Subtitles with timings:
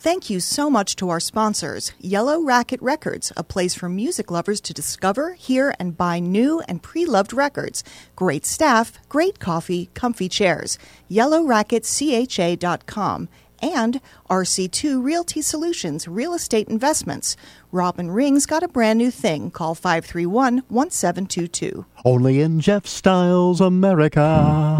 [0.00, 4.60] Thank you so much to our sponsors Yellow Racket Records, a place for music lovers
[4.60, 7.82] to discover, hear, and buy new and pre loved records.
[8.14, 10.78] Great staff, great coffee, comfy chairs.
[11.10, 13.28] YellowRacketCHA.com.
[13.60, 14.00] And
[14.30, 17.36] RC2 Realty Solutions, Real Estate Investments.
[17.72, 19.50] Robin Ring's got a brand new thing.
[19.50, 21.84] Call 531 1722.
[22.04, 24.78] Only in Jeff Styles America.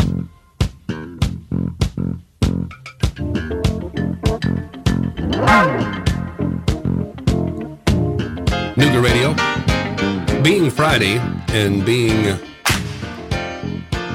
[8.76, 10.43] Nooga Radio.
[10.43, 11.18] Being Friday
[11.49, 12.36] and being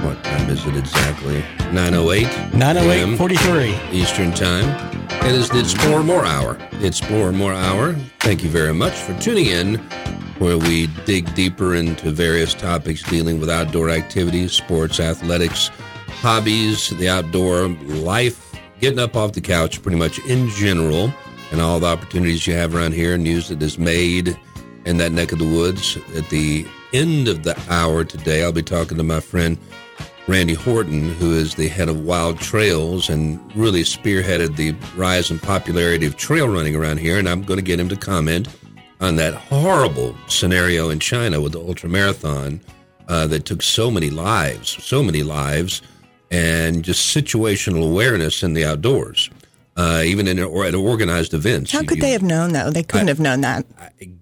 [0.03, 1.39] what time is it exactly?
[1.71, 3.75] 908 908 43.
[3.91, 4.65] Eastern Time.
[5.25, 6.57] It is the Explore More Hour.
[6.81, 7.93] Explore More Hour.
[8.19, 9.75] Thank you very much for tuning in,
[10.39, 15.69] where we dig deeper into various topics dealing with outdoor activities, sports, athletics,
[16.07, 18.42] hobbies, the outdoor life,
[18.83, 21.09] getting up off the couch pretty much in general,
[21.53, 24.37] and all the opportunities you have around here, news that is made
[24.83, 25.97] in that neck of the woods.
[26.17, 29.57] At the end of the hour today, I'll be talking to my friend
[30.27, 35.39] Randy Horton, who is the head of Wild Trails and really spearheaded the rise in
[35.39, 37.17] popularity of trail running around here.
[37.17, 38.49] And I'm going to get him to comment
[38.99, 42.59] on that horrible scenario in China with the ultra marathon
[43.07, 45.81] uh, that took so many lives, so many lives,
[46.33, 49.29] and just situational awareness in the outdoors.
[49.75, 51.71] Uh, even in or at organized events.
[51.71, 52.69] How could you, they have known, though?
[52.69, 53.65] They couldn't I, have known that.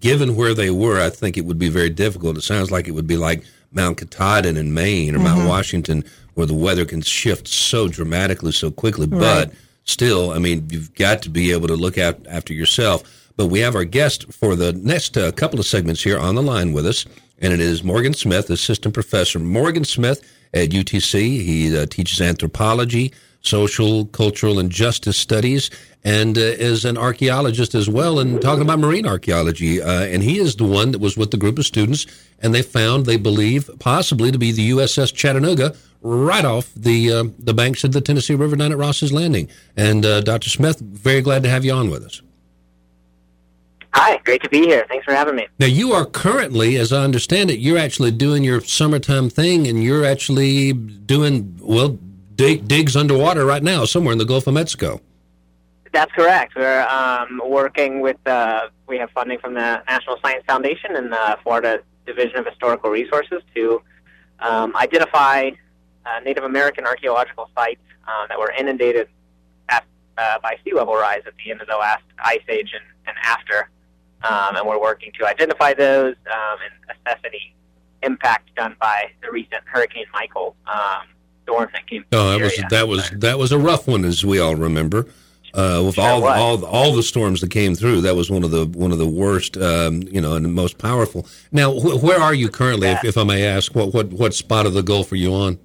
[0.00, 2.38] Given where they were, I think it would be very difficult.
[2.38, 5.26] It sounds like it would be like Mount Katahdin in Maine or mm-hmm.
[5.26, 9.06] Mount Washington, where the weather can shift so dramatically, so quickly.
[9.06, 9.20] Right.
[9.20, 9.52] But
[9.84, 13.02] still, I mean, you've got to be able to look out after yourself.
[13.36, 16.42] But we have our guest for the next uh, couple of segments here on the
[16.42, 17.04] line with us,
[17.42, 19.38] and it is Morgan Smith, assistant professor.
[19.38, 20.22] Morgan Smith
[20.54, 21.20] at UTC.
[21.20, 23.12] He uh, teaches anthropology
[23.42, 25.70] social, cultural, and justice studies,
[26.04, 29.82] and uh, is an archaeologist as well, and talking about marine archaeology.
[29.82, 32.06] Uh, and he is the one that was with the group of students,
[32.40, 37.24] and they found, they believe, possibly to be the USS Chattanooga right off the uh,
[37.38, 39.48] the banks of the Tennessee River down at Ross's Landing.
[39.76, 40.50] And uh, Dr.
[40.50, 42.22] Smith, very glad to have you on with us.
[43.94, 44.86] Hi, great to be here.
[44.88, 45.46] Thanks for having me.
[45.58, 49.82] Now, you are currently, as I understand it, you're actually doing your summertime thing, and
[49.84, 51.98] you're actually doing well
[52.34, 55.00] dig, digs underwater right now, somewhere in the Gulf of Mexico.
[55.92, 56.54] That's correct.
[56.56, 61.38] We're um, working with, uh, we have funding from the National Science Foundation and the
[61.42, 63.82] Florida Division of Historical Resources to
[64.40, 65.50] um, identify
[66.06, 69.08] uh, Native American archaeological sites uh, that were inundated
[69.68, 69.84] at,
[70.16, 73.16] uh, by sea level rise at the end of the last ice age and, and
[73.22, 73.68] after.
[74.24, 77.54] Um, and we're working to identify those um, and assess any
[78.02, 80.56] impact done by the recent Hurricane Michael.
[80.66, 81.06] Um,
[81.42, 82.04] storm that came.
[82.12, 85.06] Oh, that was that was that was a rough one, as we all remember.
[85.54, 88.50] Uh, with sure all all all the storms that came through, that was one of
[88.50, 91.26] the one of the worst, um, you know, and the most powerful.
[91.50, 93.74] Now, wh- where are you currently, if, if, I may ask?
[93.74, 95.58] What what what spot of the Gulf are you on?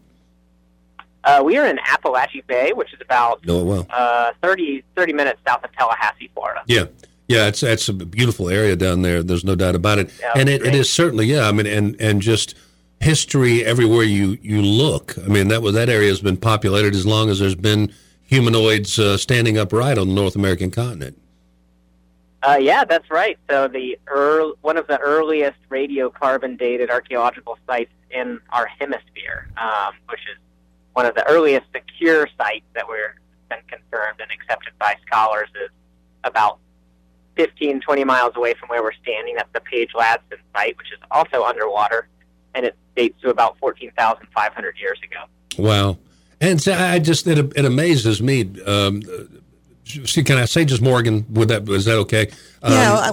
[1.24, 3.86] Uh, we are in Apalachee Bay, which is about well.
[3.90, 6.64] uh, 30, 30 minutes south of Tallahassee, Florida.
[6.68, 6.86] Yeah,
[7.28, 9.22] yeah, it's it's a beautiful area down there.
[9.22, 11.48] There's no doubt about it, yeah, and it, it is certainly yeah.
[11.48, 12.56] I mean, and and just
[13.00, 15.18] history everywhere you, you look.
[15.20, 17.94] I mean, that was that area has been populated as long as there's been
[18.24, 21.20] humanoids uh, standing upright on the North American continent.
[22.44, 23.38] Uh, yeah, that's right.
[23.50, 29.94] So the early, one of the earliest radiocarbon dated archaeological sites in our hemisphere, um,
[30.10, 30.38] which is
[30.94, 33.16] one of the earliest secure sites that we're
[33.50, 35.70] been confirmed and accepted by scholars, is
[36.24, 36.60] about
[37.38, 39.36] 15, 20 miles away from where we're standing.
[39.36, 42.10] That's the Page Ladson site, which is also underwater
[42.58, 45.64] and it dates to about 14,500 years ago.
[45.64, 45.98] Wow.
[46.42, 48.62] And so I just, it, it amazes me.
[48.64, 49.04] Um,
[49.86, 51.26] see, can I say just Morgan?
[51.30, 52.30] Would that, is that okay?
[52.62, 53.12] Um, yeah, I, I,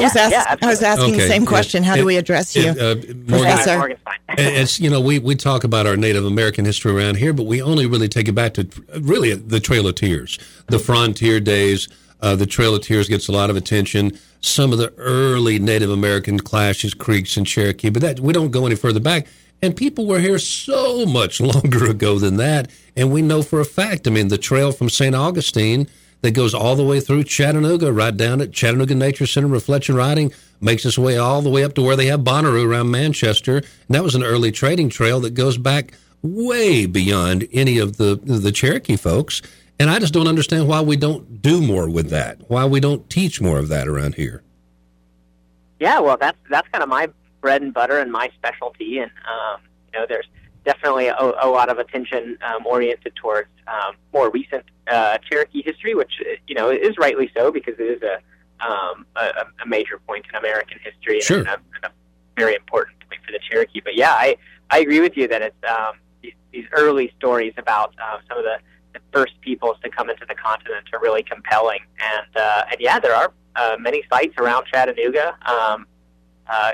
[0.00, 1.22] was yeah, yeah, I was asking okay.
[1.22, 1.82] the same question.
[1.82, 2.94] How it, do we address you, it, uh,
[3.26, 3.78] Professor?
[3.78, 3.98] Morgan,
[4.38, 7.60] it's, you know, we, we talk about our Native American history around here, but we
[7.60, 8.68] only really take it back to
[9.00, 10.38] really the Trail of Tears,
[10.68, 11.88] the frontier days.
[12.20, 15.90] Uh, the Trail of Tears gets a lot of attention some of the early Native
[15.90, 19.26] American clashes, Creeks and Cherokee, but that we don't go any further back.
[19.60, 22.70] And people were here so much longer ago than that.
[22.96, 25.14] And we know for a fact, I mean, the trail from St.
[25.14, 25.88] Augustine
[26.20, 30.32] that goes all the way through Chattanooga, right down at Chattanooga Nature Center, Reflection Riding,
[30.60, 33.58] makes its way all the way up to where they have Bonnaroo around Manchester.
[33.58, 35.92] And that was an early trading trail that goes back
[36.22, 39.42] way beyond any of the the Cherokee folks.
[39.80, 42.40] And I just don't understand why we don't do more with that.
[42.48, 44.42] Why we don't teach more of that around here.
[45.78, 47.08] Yeah, well, that's that's kind of my
[47.40, 48.98] bread and butter and my specialty.
[48.98, 49.60] And um,
[49.92, 50.26] you know, there's
[50.64, 55.94] definitely a, a lot of attention um, oriented towards um, more recent uh, Cherokee history,
[55.94, 56.12] which
[56.48, 58.18] you know is rightly so because it is a
[58.66, 61.38] um, a, a major point in American history Sure.
[61.38, 61.90] and, a, and a
[62.36, 63.80] very important point for the Cherokee.
[63.80, 64.36] But yeah, I
[64.70, 68.44] I agree with you that it's um, these, these early stories about uh, some of
[68.44, 68.58] the,
[68.98, 71.80] the first peoples to come into the continent are really compelling.
[72.00, 75.86] And uh, and yeah, there are uh, many sites around Chattanooga um,
[76.46, 76.72] uh,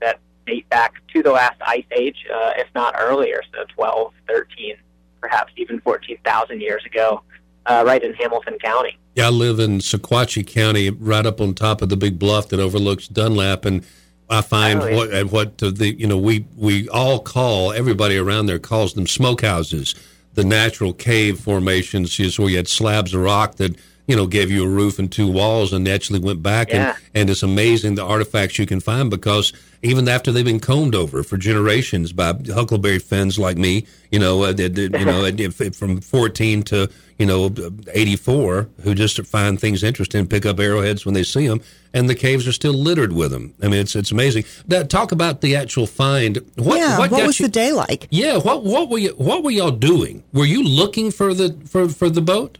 [0.00, 4.74] that date back to the last ice age, uh, if not earlier, so 12, 13,
[5.20, 7.22] perhaps even 14,000 years ago,
[7.66, 8.98] uh, right in Hamilton County.
[9.14, 12.58] Yeah, I live in Sequatchie County, right up on top of the big bluff that
[12.60, 13.84] overlooks Dunlap, and
[14.30, 14.96] I find Oh, yeah.
[14.96, 19.04] what and what the you know we we all call everybody around there calls them
[19.04, 19.94] smokehouses,
[20.34, 23.76] the natural cave formations, just where you had slabs of rock that
[24.06, 26.90] you know gave you a roof and two walls, and naturally went back, Yeah.
[26.90, 29.52] and and it's amazing the artifacts you can find because
[29.82, 34.44] even after they've been combed over for generations by Huckleberry Finns like me, you know,
[34.44, 36.88] uh, you know, from 14 to
[37.18, 37.52] you know
[37.92, 41.60] 84, who just find things interesting, pick up arrowheads when they see them,
[41.92, 43.54] and the caves are still littered with them.
[43.62, 44.44] I mean, it's it's amazing.
[44.66, 46.38] Now, talk about the actual find.
[46.56, 48.08] What, yeah, what, got was you, the day like?
[48.10, 50.24] Yeah, what what were you what were y'all doing?
[50.32, 52.58] Were you looking for the for for the boat?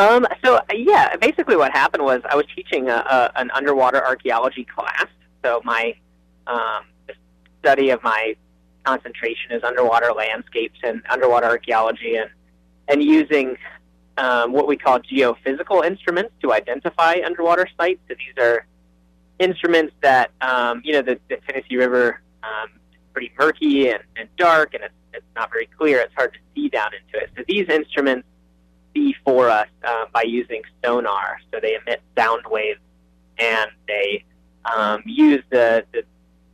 [0.00, 4.64] Um, so yeah, basically what happened was I was teaching a, a, an underwater archaeology
[4.64, 5.06] class.
[5.44, 5.94] So my
[6.46, 6.84] um,
[7.62, 8.34] study of my
[8.84, 12.30] concentration is underwater landscapes and underwater archaeology, and
[12.88, 13.58] and using
[14.16, 18.00] um, what we call geophysical instruments to identify underwater sites.
[18.08, 18.66] So these are
[19.38, 24.34] instruments that um, you know the, the Tennessee River um, is pretty murky and, and
[24.38, 25.98] dark, and it's, it's not very clear.
[26.00, 27.28] It's hard to see down into it.
[27.36, 28.26] So these instruments
[28.94, 31.38] see for us uh, by using sonar.
[31.52, 32.80] So they emit sound waves,
[33.38, 34.24] and they
[34.64, 36.04] um, use the, the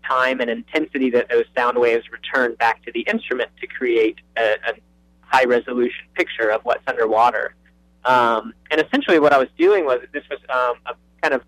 [0.04, 4.54] time and intensity that those sound waves return back to the instrument to create a,
[4.68, 4.74] a
[5.20, 7.54] high resolution picture of what's underwater.
[8.04, 11.42] Um, and essentially, what I was doing was this was um, a kind of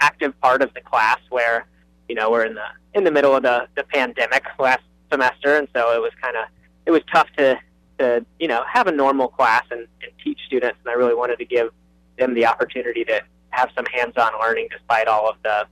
[0.00, 1.66] active part of the class where
[2.08, 5.68] you know we're in the in the middle of the, the pandemic last semester, and
[5.74, 6.46] so it was kind of
[6.86, 7.56] it was tough to
[7.98, 11.38] to you know have a normal class and, and teach students, and I really wanted
[11.38, 11.70] to give
[12.18, 15.66] them the opportunity to have some hands-on learning despite all of the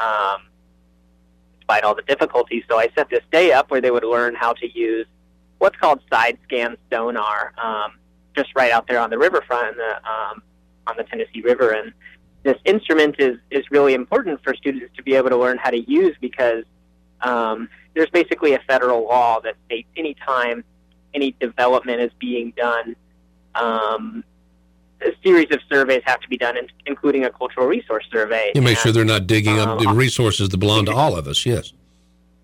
[0.00, 0.42] um,
[1.58, 2.64] despite all the difficulties.
[2.68, 5.06] So I set this day up where they would learn how to use
[5.58, 7.98] what's called side scan sonar, um,
[8.34, 10.42] just right out there on the riverfront, the, um,
[10.86, 11.92] on the Tennessee River, and
[12.44, 15.90] this instrument is is really important for students to be able to learn how to
[15.90, 16.64] use because
[17.20, 20.64] um, there's basically a federal law that states any time
[21.14, 22.96] any development is being done,
[23.54, 24.24] um,
[25.00, 26.56] a series of surveys have to be done,
[26.86, 28.52] including a cultural resource survey.
[28.54, 31.16] You make And- sure they're not digging up um, the resources that belong to all
[31.16, 31.46] of us.
[31.46, 31.72] Yes.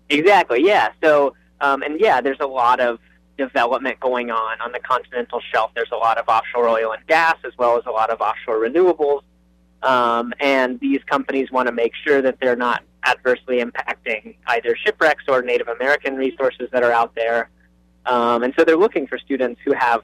[0.09, 0.63] Exactly.
[0.63, 0.89] Yeah.
[1.03, 2.99] So, um, and yeah, there's a lot of
[3.37, 5.71] development going on on the continental shelf.
[5.75, 8.59] There's a lot of offshore oil and gas, as well as a lot of offshore
[8.59, 9.23] renewables.
[9.83, 15.25] Um, and these companies want to make sure that they're not adversely impacting either shipwrecks
[15.27, 17.49] or Native American resources that are out there.
[18.05, 20.01] Um, and so they're looking for students who have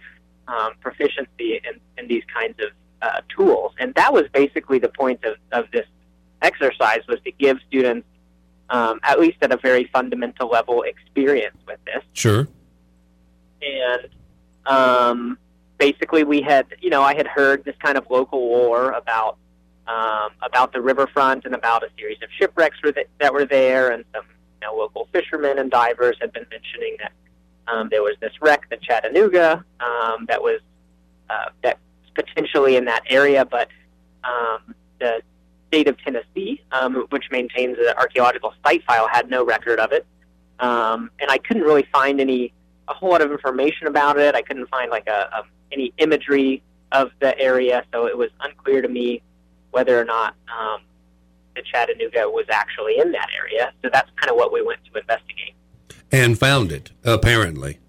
[0.47, 2.69] um, proficiency in, in these kinds of
[3.01, 3.73] uh, tools.
[3.79, 5.85] And that was basically the point of, of this
[6.41, 8.07] exercise was to give students
[8.71, 12.03] um, at least at a very fundamental level, experience with this.
[12.13, 12.47] Sure.
[13.61, 14.07] And
[14.65, 15.37] um,
[15.77, 19.37] basically, we had, you know, I had heard this kind of local lore about
[19.87, 23.91] um, about the riverfront and about a series of shipwrecks were that, that were there,
[23.91, 24.23] and some
[24.61, 27.11] you know, local fishermen and divers had been mentioning that
[27.67, 30.59] um, there was this wreck, the Chattanooga, um, that was
[31.29, 31.77] uh, that
[32.15, 33.69] potentially in that area, but
[34.23, 35.21] um, the
[35.67, 40.05] state of Tennessee, um, which maintains an archaeological site file, had no record of it,
[40.59, 42.53] um, and I couldn't really find any
[42.87, 44.35] a whole lot of information about it.
[44.35, 48.81] I couldn't find like a, a any imagery of the area, so it was unclear
[48.81, 49.21] to me
[49.71, 50.81] whether or not um,
[51.55, 53.71] the Chattanooga was actually in that area.
[53.81, 55.53] So that's kind of what we went to investigate.
[56.11, 57.79] And found it, apparently.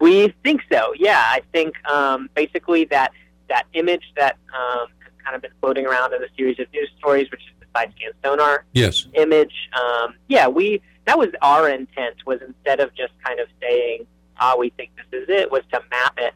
[0.00, 0.92] We think so.
[0.96, 3.12] Yeah, I think um, basically that
[3.48, 6.90] that image that um, has kind of been floating around in a series of news
[6.98, 9.06] stories, which is the side scan sonar Yes.
[9.14, 9.54] image.
[9.72, 14.06] Um, yeah, we that was our intent was instead of just kind of saying,
[14.38, 16.34] "Ah, we think this is it," was to map it,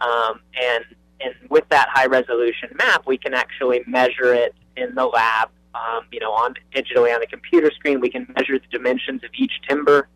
[0.00, 0.84] um, and
[1.20, 5.50] and with that high resolution map, we can actually measure it in the lab.
[5.74, 9.30] Um, you know, on digitally on a computer screen, we can measure the dimensions of
[9.36, 10.08] each timber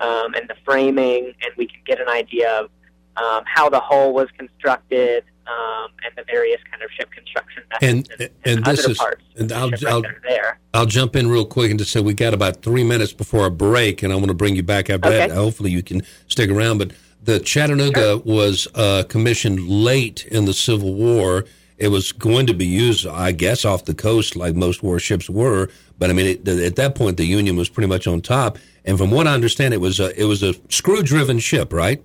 [0.00, 2.70] um, and the framing, and we can get an idea of
[3.16, 8.08] um, how the hull was constructed um, and the various kind of ship construction methods
[8.10, 10.58] And and, and this other is parts and I'll, I'll that are there.
[10.72, 13.50] I'll jump in real quick and just say we got about three minutes before a
[13.50, 15.28] break, and I want to bring you back after Okay.
[15.28, 15.30] that.
[15.30, 16.78] Hopefully, you can stick around.
[16.78, 16.92] But
[17.22, 21.44] the Chattanooga was uh, commissioned late in the Civil War.
[21.82, 25.68] It was going to be used, I guess, off the coast like most warships were.
[25.98, 28.56] But I mean, it, at that point, the Union was pretty much on top.
[28.84, 32.00] And from what I understand, it was a, it was a screw-driven ship, right?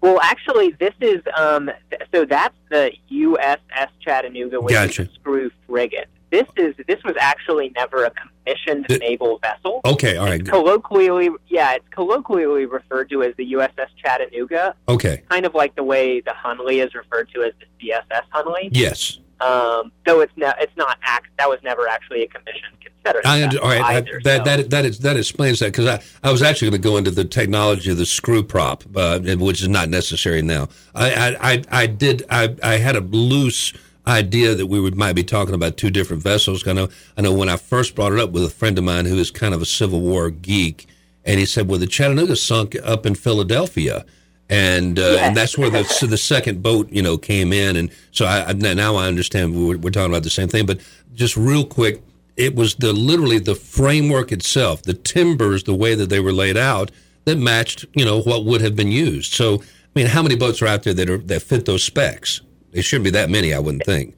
[0.00, 5.02] Well, actually, this is um, th- so that's the USS Chattanooga, which Gotcha.
[5.02, 6.08] is a screw frigate.
[6.30, 9.80] This is this was actually never a commissioned Th- naval vessel.
[9.84, 15.22] Okay, all right, It's colloquially, yeah, it's colloquially referred to as the USS Chattanooga, okay,
[15.30, 18.68] kind of like the way the Hunley is referred to as the CSS Hunley.
[18.72, 19.18] yes.
[19.38, 21.26] Um, though it's not, it's not act.
[21.38, 23.26] That was never actually a commissioned Confederate.
[23.26, 23.82] I under, all right.
[23.82, 26.70] I- either, that, so- that that is, that explains that because I, I was actually
[26.70, 30.40] going to go into the technology of the screw prop, uh, which is not necessary
[30.40, 30.68] now.
[30.94, 33.74] I I, I, I did I, I had a loose
[34.06, 36.66] idea that we would might be talking about two different vessels.
[36.66, 39.04] I know I know when I first brought it up with a friend of mine
[39.06, 40.86] who is kind of a Civil War geek,
[41.24, 44.04] and he said, "Well, the Chattanooga sunk up in Philadelphia."
[44.48, 45.20] And uh, Yes.
[45.22, 48.50] and that's where the so the second boat you know came in, and so I
[48.50, 50.66] I- now I understand we're, we're talking about the same thing.
[50.66, 50.80] But
[51.14, 52.00] just real quick,
[52.36, 56.56] it was the literally the framework itself, the timbers, the way that they were laid
[56.56, 56.92] out
[57.24, 59.32] that matched, you know, what would have been used.
[59.32, 59.64] So, I
[59.96, 62.40] mean, how many boats are out there that are that fit those specs?
[62.76, 64.14] There shouldn't be that many, I wouldn't think.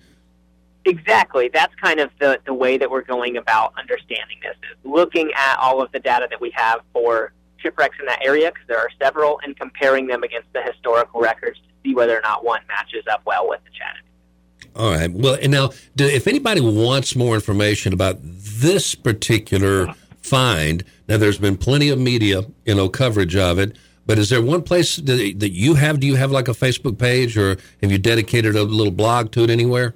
[0.84, 1.48] Exactly.
[1.48, 5.56] That's kind of the, the way that we're going about understanding this is looking at
[5.60, 8.90] all of the data that we have for shipwrecks in that area, because there are
[9.00, 13.04] several, and comparing them against the historical records to see whether or not one matches
[13.08, 14.74] up well with the Chattanooga.
[14.74, 15.12] All right.
[15.12, 21.38] Well, and now, do, if anybody wants more information about this particular find, now there's
[21.38, 23.76] been plenty of media, you know, coverage of it.
[24.08, 26.00] But is there one place that, that you have?
[26.00, 29.44] Do you have like a Facebook page, or have you dedicated a little blog to
[29.44, 29.94] it anywhere?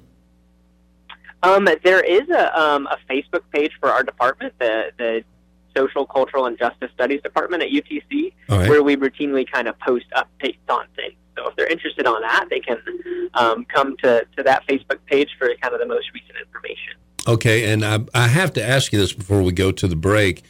[1.41, 5.23] Um, there is a, um, a Facebook page for our department, the, the
[5.75, 8.69] Social, Cultural, and Justice Studies Department at UTC, right.
[8.69, 11.15] where we routinely kind of post updates on things.
[11.35, 12.77] So if they're interested on that, they can
[13.33, 16.93] um, come to, to that Facebook page for kind of the most recent information.
[17.27, 20.43] Okay, and I, I have to ask you this before we go to the break.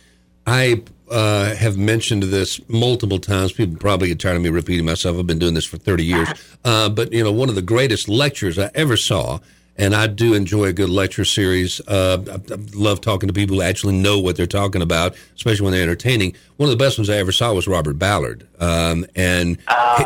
[0.45, 3.53] I uh, have mentioned this multiple times.
[3.53, 5.17] People probably get tired of me repeating myself.
[5.17, 6.27] I've been doing this for 30 years.
[6.65, 9.39] Uh, but, you know, one of the greatest lectures I ever saw,
[9.77, 11.79] and I do enjoy a good lecture series.
[11.87, 15.63] Uh, I, I love talking to people who actually know what they're talking about, especially
[15.65, 16.35] when they're entertaining.
[16.57, 18.47] One of the best ones I ever saw was Robert Ballard.
[18.59, 19.59] Um, and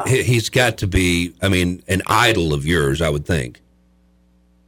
[0.07, 3.61] he, he's got to be, I mean, an idol of yours, I would think.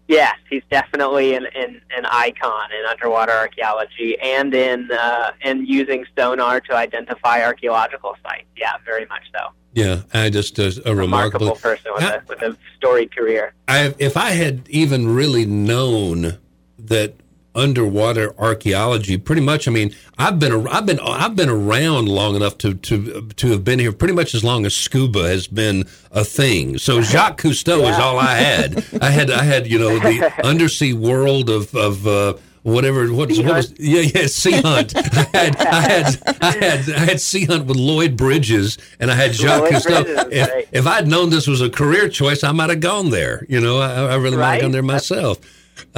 [0.10, 6.04] Yes, he's definitely an, an, an icon in underwater archaeology and in uh, in using
[6.18, 8.48] sonar to identify archaeological sites.
[8.58, 9.50] Yeah, very much so.
[9.76, 13.54] Yeah, I just uh, a Remarkable remarkable person with How- a with a storied career.
[13.68, 16.40] I, if I had even really known
[16.80, 17.14] that
[17.56, 22.58] underwater archaeology, pretty much, I mean, I've been I've been I've been around long enough
[22.60, 26.24] to to to have been here pretty much as long as scuba has been a
[26.24, 26.78] thing.
[26.78, 28.86] So Jacques Cousteau is all I had.
[29.02, 32.08] I had I had you know the undersea world of of.
[32.08, 34.94] Uh, Whatever, what, what was, yeah, yeah, Sea Hunt.
[34.98, 35.02] I
[35.32, 39.34] had, I had, I had, I had Sea Hunt with Lloyd Bridges, and I had
[39.34, 40.28] Jacques Cousteau.
[40.30, 40.68] If, great.
[40.74, 43.46] if I'd known this was a career choice, I might have gone there.
[43.48, 45.40] You know, I, I really might have gone there myself.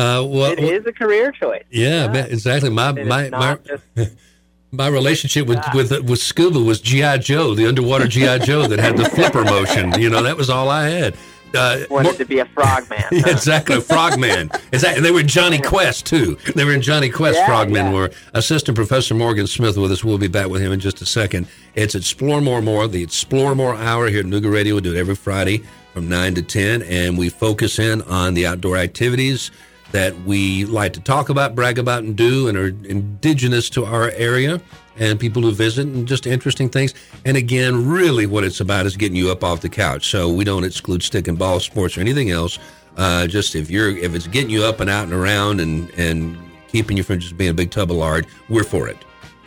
[0.02, 1.64] Uh, well, It is a career choice.
[1.70, 2.70] yeah, man, exactly.
[2.70, 3.84] My It my my, just
[4.72, 8.98] my relationship with, with with scuba was GI Joe, the underwater GI Joe that had
[8.98, 10.00] the flipper motion.
[10.00, 11.16] You know, that was all I had.
[11.54, 13.04] Uh, wanted more- to be a frogman.
[13.12, 13.30] yeah, huh?
[13.32, 14.50] exactly, Frogman.
[14.72, 16.38] Exactly, and they were Jonny Quest too.
[16.56, 17.38] They were in Jonny Quest.
[17.40, 17.94] Yeah, Frogmen yeah.
[17.94, 18.12] were.
[18.34, 20.02] Assistant Professor Morgan Smith with us.
[20.02, 21.48] We'll be back with him in just a second.
[21.76, 24.76] It's Explore More More, the Explore More Hour here at Nooga Radio.
[24.76, 28.48] We do it every Friday from nine to ten, and we focus in on the
[28.48, 29.52] outdoor activities
[29.92, 34.12] that we like to talk about, brag about, and do, and are indigenous to our
[34.12, 34.62] area.
[34.98, 36.94] And people who visit and just interesting things.
[37.26, 40.10] And again, really what it's about is getting you up off the couch.
[40.10, 42.60] So we don't exclude stick and ball sports or anything else.
[42.98, 46.38] Uh, just if you're if it's getting you up and out and around and and
[46.68, 48.98] keeping you from just being a big tub of lard, we're for it.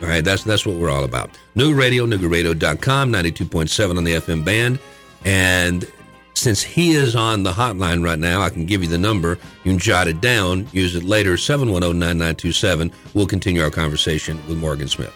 [0.01, 1.37] All right, that's that's what we're all about.
[1.53, 4.79] New Radio, NoogaRadio.com, 92.7 on the FM band.
[5.23, 5.89] And
[6.35, 9.39] since he is on the hotline right now, I can give you the number.
[9.63, 12.91] You can jot it down, use it later, 710 9927.
[13.13, 15.13] We'll continue our conversation with Morgan Smith.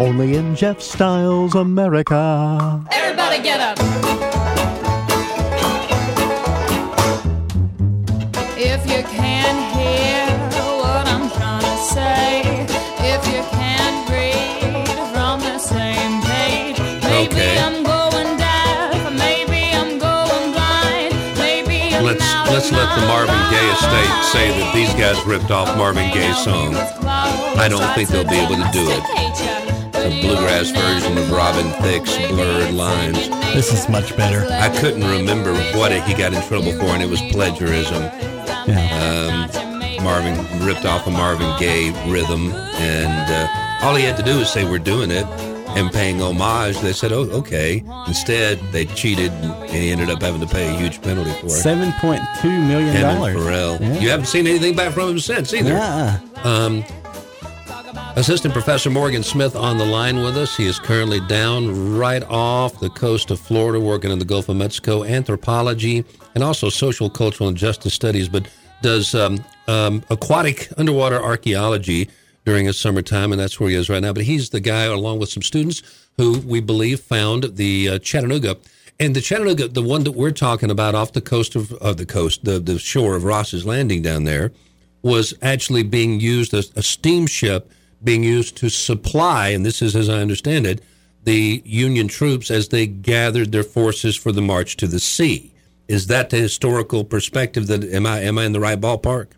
[0.00, 2.82] Only in Jeff Styles America.
[2.90, 4.29] Everybody get up.
[22.60, 26.74] Let's let the Marvin Gaye estate say that these guys ripped off Marvin Gaye's song.
[26.76, 29.00] I don't think they'll be able to do it.
[29.96, 33.30] A bluegrass version of Robin Thicke's Blurred Lines.
[33.54, 34.44] This is much better.
[34.52, 38.02] I couldn't remember what he got in trouble for, and it was plagiarism.
[38.68, 39.48] Yeah.
[39.48, 44.36] Um, Marvin ripped off a Marvin Gaye rhythm, and uh, all he had to do
[44.36, 45.24] was say, "We're doing it."
[45.76, 50.40] And paying homage, they said, "Oh, okay." Instead, they cheated, and he ended up having
[50.40, 51.50] to pay a huge penalty for it.
[51.50, 53.36] Seven point two million dollars.
[53.36, 53.80] Pharrell.
[53.80, 53.98] Yeah.
[54.00, 55.70] You haven't seen anything back from him since either.
[55.70, 56.18] Yeah.
[56.42, 56.84] Um,
[58.16, 60.56] Assistant Professor Morgan Smith on the line with us.
[60.56, 64.56] He is currently down right off the coast of Florida, working in the Gulf of
[64.56, 68.48] Mexico, anthropology, and also social, cultural, and justice studies, but
[68.82, 72.08] does um, um, aquatic underwater archaeology
[72.44, 74.12] during his summertime, and that's where he is right now.
[74.12, 75.82] But he's the guy, along with some students,
[76.16, 78.56] who we believe found the uh, Chattanooga.
[78.98, 82.06] And the Chattanooga, the one that we're talking about off the coast of, of the
[82.06, 84.52] coast, the, the shore of Ross's Landing down there,
[85.02, 90.08] was actually being used as a steamship being used to supply, and this is as
[90.08, 90.82] I understand it,
[91.24, 95.52] the Union troops as they gathered their forces for the march to the sea.
[95.86, 97.66] Is that the historical perspective?
[97.66, 99.32] That am I am I in the right ballpark?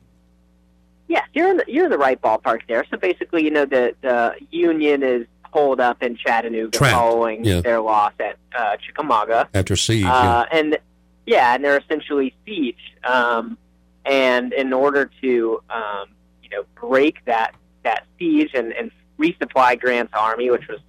[1.13, 2.87] Yes, you're in the, you're in the right ballpark there.
[2.91, 7.61] So basically, you know, the the Union is holed up in Chattanooga Trapped, following yeah.
[7.61, 9.47] their loss at uh, Chickamauga.
[9.53, 10.79] After siege, Uh, and
[11.27, 13.05] yeah, and they're essentially sieged.
[13.05, 13.59] Um,
[14.07, 16.09] and in order to um,
[16.43, 20.81] you know break that that siege and, and resupply Grant's army, which was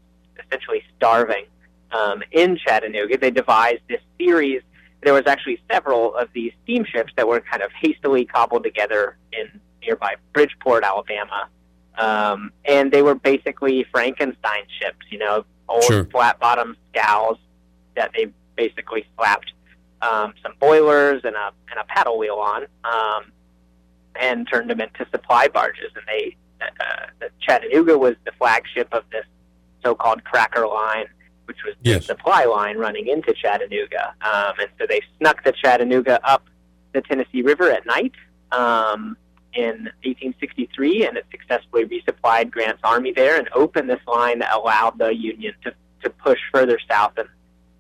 [0.46, 1.48] essentially starving
[1.92, 4.62] um, in Chattanooga, they devised this series.
[5.02, 9.60] There was actually several of these steamships that were kind of hastily cobbled together in
[9.86, 11.48] nearby Bridgeport, Alabama.
[11.98, 16.06] Um, and they were basically Frankenstein ships, you know, old Sure.
[16.06, 17.38] flat bottom scows
[17.96, 19.54] that they basically slapped
[20.02, 23.32] um, some boilers and a and a paddle wheel on, um,
[24.20, 25.92] and turned them into supply barges.
[25.96, 29.26] And they uh, the Chattanooga was the flagship of this
[29.84, 31.06] so-called Cracker Line,
[31.46, 34.14] which was the supply line running into Chattanooga.
[34.22, 36.46] Um, and so they snuck the Chattanooga up
[36.94, 38.14] the Tennessee River at night.
[38.52, 39.18] Um,
[39.56, 44.98] in 1863, and it successfully resupplied Grant's army there and opened this line that allowed
[44.98, 47.28] the Union to, to push further south and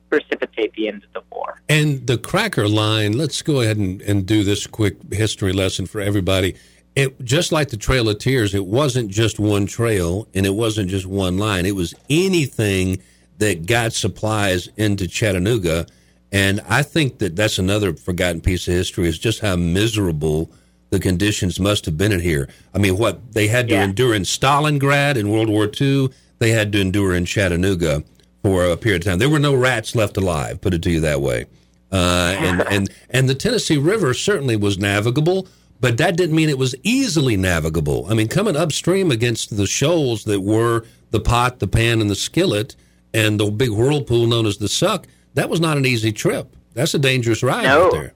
[0.09, 1.59] precipitate the end of the war.
[1.67, 6.01] And the cracker line, let's go ahead and, and do this quick history lesson for
[6.01, 6.55] everybody.
[6.95, 10.89] It just like the Trail of Tears, it wasn't just one trail and it wasn't
[10.89, 11.65] just one line.
[11.65, 13.01] It was anything
[13.39, 15.87] that got supplies into Chattanooga.
[16.31, 20.51] And I think that that's another forgotten piece of history is just how miserable
[20.93, 22.47] the conditions must have been in here.
[22.71, 23.83] I mean, what they had to Yeah.
[23.83, 28.03] endure in Stalingrad in World War II, they had to endure in Chattanooga
[28.43, 29.17] for a period of time.
[29.17, 31.45] There were no rats left alive, put it to you that way.
[31.91, 35.47] Uh, and, and, and the Tennessee River certainly was navigable,
[35.81, 38.05] but that didn't mean it was easily navigable.
[38.07, 42.15] I mean, coming upstream against the shoals that were the pot, the pan, and the
[42.15, 42.75] skillet,
[43.15, 46.55] and the big whirlpool known as the Suck, that was not an easy trip.
[46.75, 47.85] That's a dangerous ride No.
[47.87, 48.13] out there.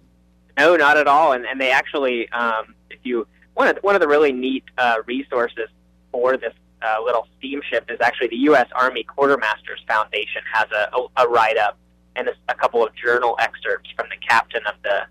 [0.58, 1.34] No, not at all.
[1.34, 4.64] And, and they actually, um, if you one of the, one of the really neat
[4.78, 5.68] uh, resources
[6.12, 8.68] for this uh, little steamship is actually the U.S.
[8.76, 11.78] Army Quartermasters Foundation has a, a, a write up
[12.16, 15.02] and a, a couple of journal excerpts from the captain of the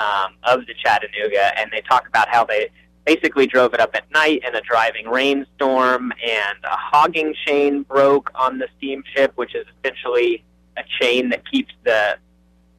[0.00, 2.68] um, of the Chattanooga, and they talk about how they
[3.06, 8.30] basically drove it up at night in a driving rainstorm, and a hogging chain broke
[8.34, 10.44] on the steamship, which is essentially
[10.76, 12.18] a chain that keeps the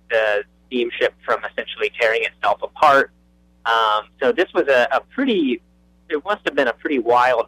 [0.10, 3.12] the steamship from essentially tearing itself apart.
[3.66, 5.62] Um, so this was a, a pretty,
[6.10, 7.48] it must have been a pretty wild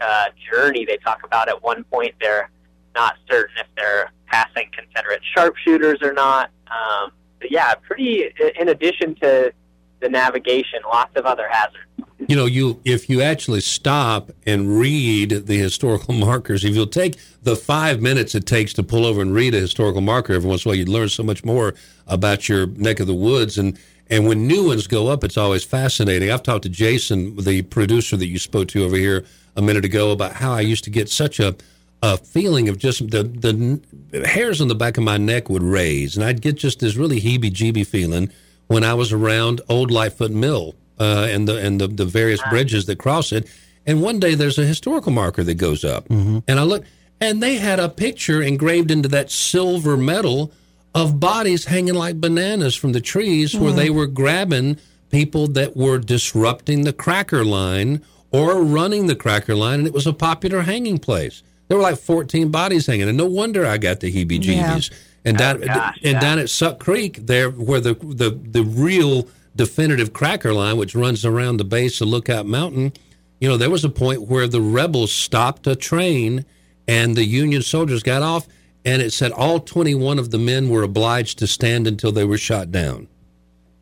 [0.00, 0.84] uh, journey.
[0.84, 2.50] They talk about at one point they're
[2.94, 6.50] not certain if they're passing Confederate sharpshooters or not.
[6.66, 8.32] Um, but yeah, pretty.
[8.58, 9.52] In addition to
[10.00, 11.86] the navigation, lots of other hazards.
[12.32, 17.18] You know, you if you actually stop and read the historical markers, if you'll take
[17.42, 20.64] the five minutes it takes to pull over and read a historical marker every once
[20.64, 21.74] in a while, you'd learn so much more
[22.06, 23.58] about your neck of the woods.
[23.58, 26.30] And and when new ones go up, it's always fascinating.
[26.30, 30.10] I've talked to Jason, the producer that you spoke to over here a minute ago,
[30.10, 31.54] about how I used to get such a
[32.00, 36.16] a feeling of just the the hairs on the back of my neck would raise,
[36.16, 38.32] and I'd get just this really heebie-jeebie feeling
[38.68, 42.86] when I was around Old Lightfoot Mill uh, and the and the, the various bridges
[42.86, 43.48] that cross it.
[43.84, 46.08] And one day there's a historical marker that goes up,
[46.46, 46.84] and I look,
[47.20, 50.52] and they had a picture engraved into that silver metal
[50.94, 54.78] of bodies hanging like bananas from the trees, where they were grabbing
[55.10, 60.06] people that were disrupting the cracker line or running the cracker line, and it was
[60.06, 61.42] a popular hanging place.
[61.68, 64.92] There were like 14 bodies hanging, and no wonder I got the heebie-jeebies.
[65.24, 66.20] And down, gosh, and yeah.
[66.20, 71.24] down at Suck Creek, there where the, the the real definitive cracker line, which runs
[71.24, 72.92] around the base of Lookout Mountain,
[73.40, 76.44] you know, there was a point where the rebels stopped a train,
[76.86, 78.46] and the Union soldiers got off,
[78.84, 82.38] and it said all 21 of the men were obliged to stand until they were
[82.38, 83.08] shot down.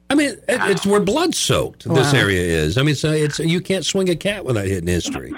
[0.08, 2.78] I mean, it, it's where blood soaked this area is.
[2.78, 5.32] I mean, so it's you can't swing a cat without hitting history.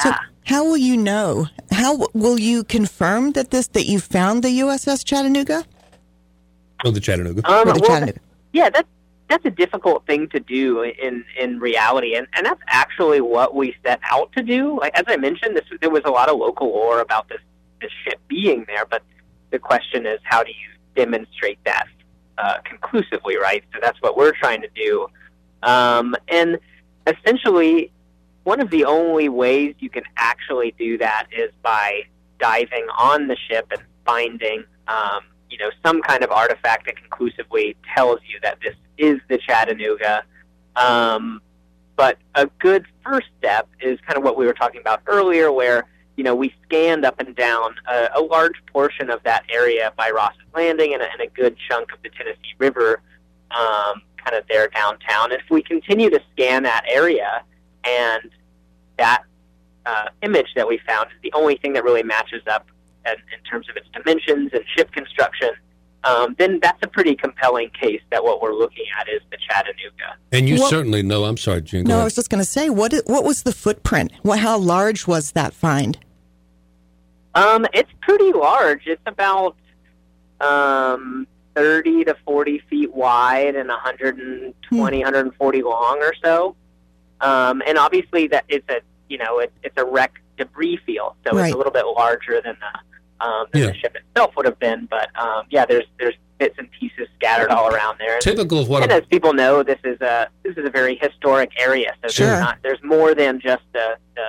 [0.00, 0.12] So,
[0.44, 1.46] how will you know?
[1.70, 5.64] How will you confirm that this that you found the USS Chattanooga
[6.84, 7.48] Oh, the Chattanooga.
[7.50, 8.20] Um, or the well, Chattanooga?
[8.52, 8.88] Yeah, that's
[9.28, 13.74] that's a difficult thing to do in in reality, and and that's actually what we
[13.84, 14.78] set out to do.
[14.78, 17.40] Like as I mentioned, this there was a lot of local lore about this
[17.80, 19.02] this ship being there, but
[19.50, 21.86] the question is, how do you demonstrate that
[22.38, 23.64] uh, conclusively, right?
[23.72, 25.06] So that's what we're trying to do,
[25.62, 26.58] um, and
[27.06, 27.92] essentially,
[28.44, 32.02] one of the only ways you can actually do that is by
[32.40, 37.76] diving on the ship and finding, um, you know, some kind of artifact that conclusively
[37.94, 40.22] tells you that this is the Chattanooga.
[40.76, 41.42] Um,
[41.96, 45.86] but a good first step is kind of what we were talking about earlier, where
[46.16, 50.10] you know we scanned up and down a, a large portion of that area by
[50.10, 53.02] Ross's Landing and a, and a good chunk of the Tennessee River,
[53.50, 55.32] um, kind of there downtown.
[55.32, 57.42] If we continue to scan that area,
[57.84, 58.30] and
[58.96, 59.22] that
[59.86, 62.66] uh, image that we found is the only thing that really matches up
[63.06, 65.50] in, in terms of its dimensions and ship construction,
[66.04, 70.16] um, then that's a pretty compelling case that what we're looking at is the Chattanooga.
[70.32, 71.24] And you Well- certainly know.
[71.24, 71.84] I'm sorry, June.
[71.84, 74.12] go No, I was just going to say what what was the footprint?
[74.22, 75.98] What how large was that find?
[77.34, 78.86] Um, it's pretty large.
[78.86, 79.56] It's about
[80.40, 86.56] um, 30 to 40 feet wide and 120, 140 long or so.
[87.20, 91.36] Um, and obviously that it's a, you know, it, it's a wreck debris field, so
[91.36, 91.46] Right.
[91.46, 93.68] it's a little bit larger than the, um, than Yeah.
[93.68, 94.86] the ship itself would have been.
[94.90, 98.18] But um, yeah, there's there's bits and pieces scattered all around there.
[98.20, 100.96] Typical of what and a, as people know, this is a this is a very
[101.00, 101.94] historic area.
[102.02, 102.26] So Sure.
[102.28, 104.28] there's not there's more than just the, the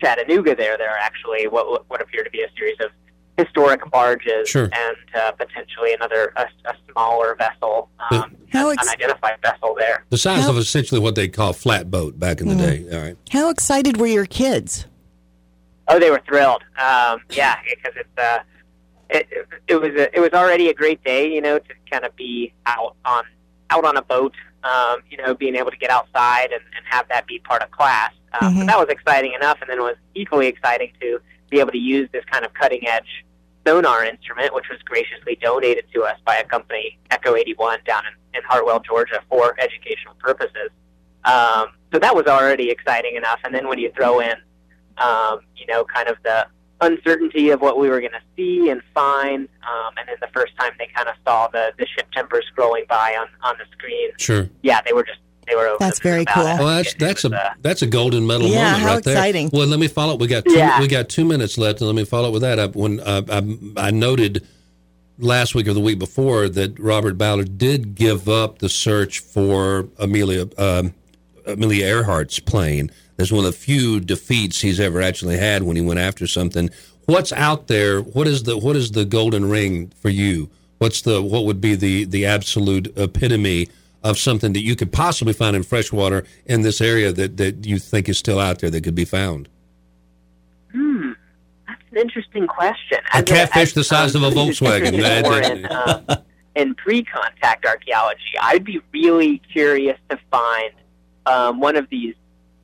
[0.00, 0.76] Chattanooga there.
[0.78, 2.90] There are actually what what appear to be a series of
[3.38, 4.64] historic barges Sure.
[4.72, 10.04] and uh, potentially another a, a smaller vessel, um, How an ex- unidentified vessel there.
[10.08, 12.86] the size How- of essentially what they call flatboat back in the day.
[12.92, 13.16] All right.
[13.30, 14.86] How excited were your kids?
[15.88, 16.62] Oh, they were thrilled.
[16.78, 18.38] Um, yeah, because it's uh,
[19.10, 19.28] it,
[19.68, 22.52] it was a, it was already a great day, you know, to kind of be
[22.66, 23.24] out on
[23.70, 27.06] out on a boat, um, you know, being able to get outside and, and have
[27.08, 28.12] that be part of class.
[28.40, 28.66] Um, so Mhm.
[28.66, 31.20] that was exciting enough, and then it was equally exciting to
[31.50, 33.24] be able to use this kind of cutting edge
[33.66, 38.38] sonar instrument, which was graciously donated to us by a company, Echo 81, down in,
[38.38, 40.70] in Hartwell, Georgia, for educational purposes.
[41.24, 44.34] Um, so that was already exciting enough, and then when you throw in
[44.98, 46.46] um, you know, kind of the
[46.80, 49.48] uncertainty of what we were going to see and find.
[49.62, 52.86] Um, and then the first time they kind of saw the, the ship timbers scrolling
[52.88, 54.48] by on, on the screen, Sure.
[54.62, 56.42] yeah, they were just, they were over That's very cool.
[56.46, 56.58] it.
[56.58, 58.94] Well, that's It- it that's was, a uh, that's a golden medal Yeah, moment how
[58.94, 59.14] right there.
[59.14, 59.50] exciting.
[59.52, 60.14] Well, let me follow.
[60.14, 60.20] Up.
[60.20, 60.80] We got two, Yeah.
[60.80, 62.58] we got two minutes left, and let me follow up with that.
[62.60, 63.22] I, when uh,
[63.76, 64.46] I, I noted
[65.18, 69.88] last week or the week before that Robert Ballard did give up the search for
[69.98, 70.92] Amelia um,
[71.46, 72.90] Amelia Earhart's plane.
[73.16, 76.70] That's one of the few defeats he's ever actually had when he went after something.
[77.06, 78.00] What's out there?
[78.00, 80.50] What is the what is the golden ring for you?
[80.78, 83.68] What's the what would be the the absolute epitome
[84.02, 87.78] of something that you could possibly find in freshwater in this area that that you
[87.78, 89.48] think is still out there that could be found?
[90.72, 91.12] hmm,
[91.66, 92.98] that's an interesting question.
[93.14, 95.22] A As catfish the size um, of a Volkswagen.
[95.22, 96.24] more in, um,
[96.54, 100.72] in pre-contact archaeology, I'd be really curious to find
[101.24, 102.14] um, one of these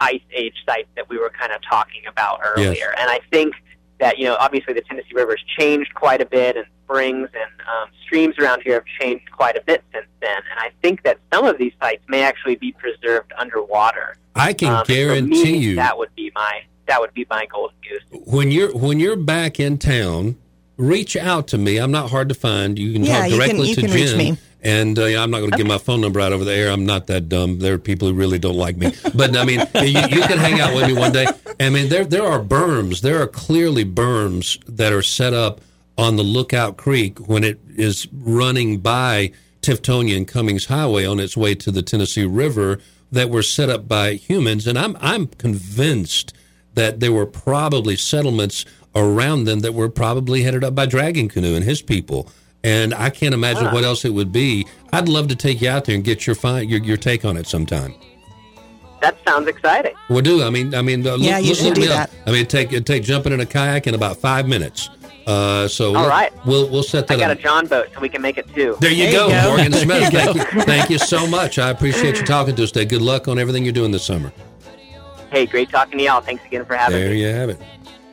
[0.02, 2.90] ice age sites that we were kind of talking about earlier.
[2.98, 3.54] And I think
[4.00, 7.88] that you know, obviously, the Tennessee River's changed quite a bit, and springs and um,
[8.04, 10.36] streams around here have changed quite a bit since then.
[10.50, 14.16] And I think that some of these sites may actually be preserved underwater.
[14.34, 17.24] I can Um, and for guarantee me, you that would be my that would be
[17.30, 18.20] my golden goose.
[18.26, 20.36] when you're when you're back in town,
[20.76, 21.76] reach out to me.
[21.78, 22.78] I'm not hard to find.
[22.78, 23.98] You can Yeah, talk you can- directly you to can Jen.
[24.00, 24.38] reach me.
[24.62, 26.70] And uh, I'm not going to give my phone number out over the air.
[26.70, 27.58] I'm not that dumb.
[27.58, 28.92] There are people who really don't like me.
[29.14, 31.26] But I mean, you, you can hang out with me one day.
[31.58, 33.00] I mean, there there are berms.
[33.00, 35.60] There are clearly berms that are set up
[35.98, 41.36] on the Lookout Creek when it is running by Tiftonia and Cummings Highway on its
[41.36, 42.78] way to the Tennessee River
[43.10, 44.66] that were set up by humans.
[44.66, 46.34] And I'm I'm convinced
[46.74, 51.54] that there were probably settlements around them that were probably headed up by Dragging Canoe
[51.54, 52.28] and his people.
[52.64, 54.66] And I can't imagine what else it would be.
[54.92, 57.36] I'd love to take you out there and get your fi- your, your take on
[57.36, 57.94] it sometime.
[59.00, 59.94] that sounds exciting.
[60.08, 60.42] We'll do.
[60.44, 62.08] I mean, I mean, uh, Yeah, look, you look- should look do me up.
[62.10, 62.28] that.
[62.28, 64.90] I mean, take it take jumping in a kayak in about five minutes.
[65.26, 66.46] Uh, so all right, we'll- right.
[66.46, 67.34] we'll we'll set I that got a.
[67.34, 68.76] John boat, so we can make it too.
[68.80, 69.48] There you There go, you go.
[69.56, 70.12] Morgan Smith.
[70.12, 71.58] Thank you, thank you so much.
[71.58, 72.84] I appreciate you talking to us today.
[72.86, 74.32] Good luck on everything you're doing this summer.
[75.30, 76.20] Hey, great talking to y'all.
[76.20, 77.22] Thanks again for having There me.
[77.22, 77.58] There you have it.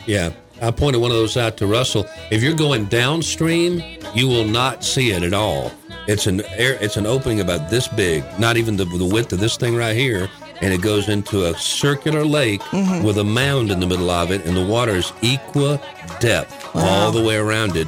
[0.07, 0.31] Yeah,
[0.62, 2.06] I pointed one of those out to Russell.
[2.32, 3.82] If you're going downstream,
[4.13, 5.72] you will not see it at all.
[6.08, 6.78] It's an air.
[6.82, 9.95] It's an opening about this big, not even the, the width of this thing right
[9.95, 10.30] here,
[10.62, 13.06] and it goes into a circular lake mm-hmm.
[13.06, 15.80] with a mound in the middle of it, and the water is equa
[16.19, 17.88] depth all the way around it.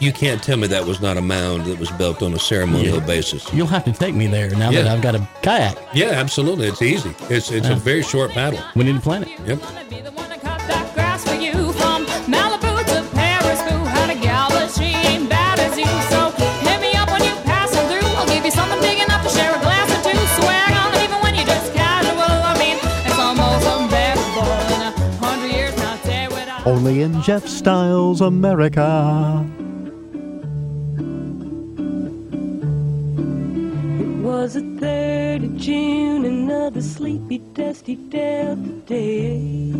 [0.00, 3.02] You can't tell me that was not a mound that was built on a ceremonial
[3.02, 3.52] basis.
[3.52, 5.76] You'll have to take me there now that I've got a kayak.
[5.92, 6.68] Yeah, absolutely.
[6.68, 7.14] It's easy.
[7.28, 8.60] It's it's a very short paddle.
[8.74, 9.38] We need to plan it.
[9.46, 9.62] Yep.
[26.90, 29.46] Only in Jeff Styles America.
[34.00, 39.70] It was the 3rd of June, another sleepy, dusty Delta day.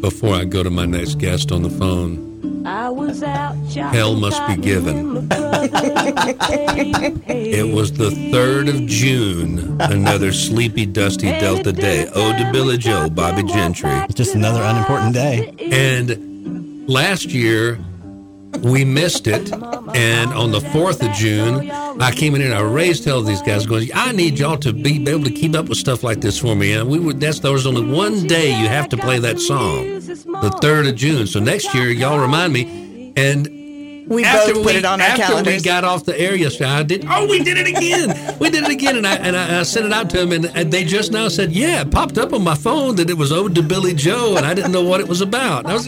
[0.00, 4.46] Before I go to my next guest on the phone, I was out Hell must
[4.46, 5.14] be given.
[5.14, 6.44] with my brother.
[6.46, 6.92] Hey,
[7.24, 7.50] hey.
[7.50, 12.06] It was the 3rd of June, another sleepy, dusty Delta day.
[12.06, 13.90] Ode to Billie Joe, Bobbie Gentry.
[13.90, 15.52] It's just another unimportant day.
[15.58, 16.31] And
[16.86, 17.78] last year,
[18.60, 19.52] we missed it.
[19.52, 23.66] And on the 4th of June, I came in and I raised hell these guys
[23.66, 26.38] going, I need y'all to be, be able to keep up with stuff like this
[26.38, 26.72] for me.
[26.72, 30.00] And we would, that's, there was only one day you have to play that song,
[30.00, 31.26] the 3rd of June.
[31.26, 33.12] So next year, y'all remind me.
[33.16, 33.61] And
[34.06, 35.54] We after both put we, it on our after calendars.
[35.54, 37.04] we got off the air yesterday, I did.
[37.08, 38.36] Oh, we did it again.
[38.38, 40.46] we did it again, and I and I, I sent it out to them, and,
[40.56, 43.32] and they just now said, "Yeah, it popped up on my phone that it was
[43.32, 45.84] ode to Billie Joe, and I didn't know what it was about." I was,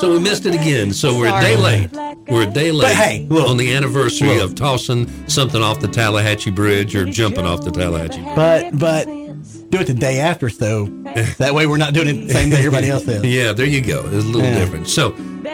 [0.00, 0.92] so we missed it again.
[0.92, 1.90] So we're a day late.
[2.28, 4.44] We're a day late But hey, look, on the anniversary look.
[4.50, 8.22] of tossing something off the Tallahatchie Bridge or jumping off the Tallahatchie.
[8.22, 8.34] Bridge.
[8.36, 9.04] But but
[9.70, 10.86] do it the day after, so
[11.38, 13.24] that way we're not doing it the same day everybody else is.
[13.24, 14.00] Yeah, there you go.
[14.06, 14.58] It's a little Yeah.
[14.60, 14.88] different.
[14.88, 15.10] So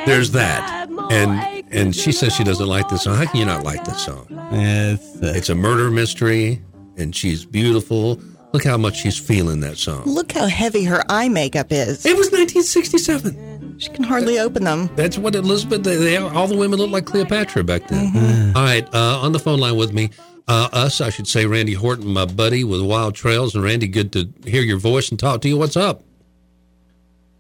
[0.06, 1.30] there's that, and
[1.72, 3.16] and she says she doesn't like this song.
[3.16, 4.26] How can you not like this song?
[4.52, 6.62] It's, uh, It's a murder mystery,
[6.96, 8.20] and she's beautiful.
[8.52, 10.04] Look how much she's feeling that song.
[10.04, 12.04] Look how heavy her eye makeup is.
[12.04, 13.78] It was 1967.
[13.78, 14.90] She can hardly open them.
[14.94, 15.82] That's what Elizabeth.
[15.82, 18.54] They, they all the women looked like Cleopatra back then.
[18.54, 20.11] All right, uh, on the phone line with me,
[20.48, 24.12] uh, us, I should say, Randy Horton, my buddy with Wild Trails, and Randy, good
[24.12, 25.56] to hear your voice and talk to you.
[25.56, 26.02] What's up?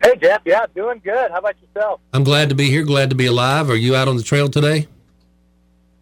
[0.02, 0.42] Hey, Jeff.
[0.44, 1.30] Yeah, doing good.
[1.30, 2.00] How about yourself?
[2.12, 2.82] I'm glad to be here.
[2.82, 3.70] Glad to be alive.
[3.70, 4.88] Are you out on the trail today?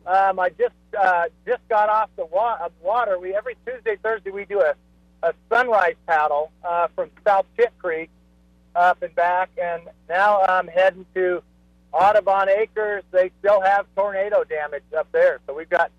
[0.06, 3.18] Um, I just uh, just got off the wa- water.
[3.18, 4.74] We every Tuesday, Thursday we do a,
[5.22, 8.10] a sunrise paddle uh, from South Pit Creek
[8.74, 11.42] up and back, and now I'm heading to
[11.92, 13.04] Audubon Acres.
[13.10, 15.90] They still have tornado damage up there, so we've got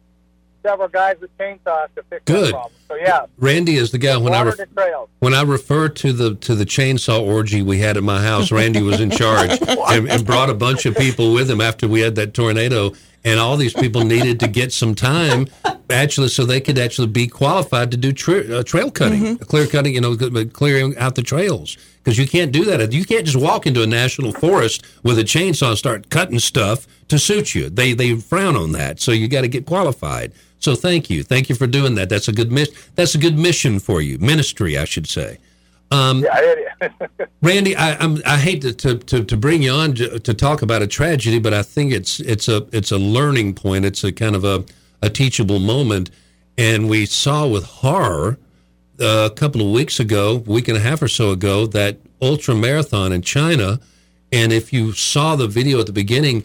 [0.63, 2.47] several guys with chainsaws to fix Good.
[2.47, 2.73] that problem.
[2.87, 6.35] So yeah, Randy is the guy when I water ref- when I refer to the
[6.35, 10.25] to the chainsaw orgy we had at my house, Randy was in charge and, and
[10.25, 12.93] brought a bunch of people with him after we had that tornado.
[13.23, 15.45] And all these people needed to get some time,
[15.91, 19.93] actually, so they could actually be qualified to do tra- uh, trail cutting, clear cutting,
[19.93, 21.77] you know, clearing out the trails.
[22.03, 22.91] Because you can't do that.
[22.91, 26.87] You can't just walk into a national forest with a chainsaw and start cutting stuff
[27.09, 27.69] to suit you.
[27.69, 28.99] They they frown on that.
[28.99, 30.33] So you got to get qualified.
[30.61, 32.07] So thank you, thank you for doing that.
[32.07, 32.69] That's a good miss.
[32.95, 35.37] That's a good mission for you, ministry, I should say.
[35.91, 36.89] Um, Yeah.
[37.41, 40.61] Randy, I, I'm, I hate to, to, to, to bring you on to, to talk
[40.61, 43.85] about a tragedy, but I think it's it's a it's a learning point.
[43.85, 44.63] It's a kind of a,
[45.01, 46.11] a teachable moment,
[46.57, 48.37] and we saw with horror
[48.99, 52.53] uh, a couple of weeks ago, week and a half or so ago, that ultra
[52.55, 53.79] marathon in China.
[54.31, 56.43] And if you saw the video at the beginning,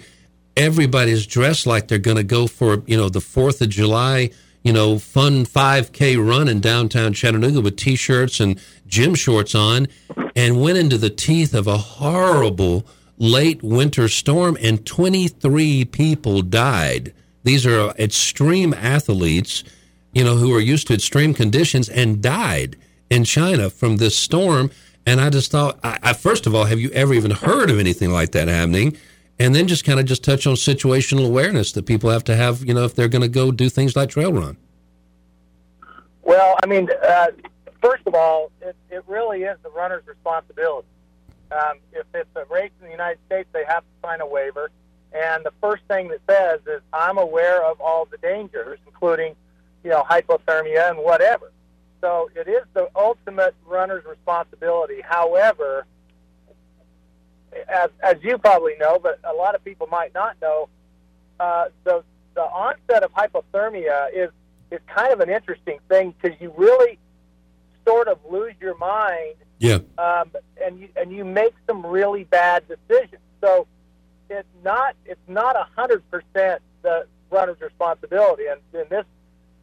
[0.56, 4.30] everybody's dressed like they're going to go for you know the Fourth of July,
[4.62, 9.88] you know, fun 5K run in downtown Chattanooga with t-shirts and gym shorts on,
[10.34, 12.86] and went into the teeth of a horrible
[13.18, 17.14] late winter storm, and 23 people died.
[17.44, 19.62] These are extreme athletes,
[20.12, 22.76] you know, who are used to extreme conditions and died
[23.08, 24.70] in China from this storm.
[25.06, 27.78] And I just thought, I, I, first of all, have you ever even heard of
[27.78, 28.96] anything like that happening?
[29.38, 32.64] And then just kind of just touch on situational awareness that people have to have,
[32.64, 34.56] you know, if they're going to go do things like trail run.
[36.22, 37.26] Well, I mean, uh,
[37.82, 40.88] first of all, it, it really is the runner's responsibility.
[41.52, 44.70] Um, if it's a race in the United States, they have to sign a waiver.
[45.12, 49.36] And the first thing that says is, I'm aware of all the dangers, including,
[49.84, 51.52] you know, hypothermia and whatever.
[52.00, 55.00] so it is the ultimate runner's responsibility.
[55.02, 55.86] However,
[57.68, 60.68] as as you probably know, but a lot of people might not know,
[61.40, 62.02] uh, the
[62.34, 64.30] the onset of hypothermia is
[64.70, 66.98] is kind of an interesting thing because you really
[67.86, 69.78] sort of lose your mind Yeah.
[69.96, 70.30] um,
[70.64, 73.22] and you and you make some really bad decisions.
[73.40, 73.66] So
[74.28, 78.44] it's not it's not a hundred percent the runner's responsibility.
[78.46, 79.04] And in this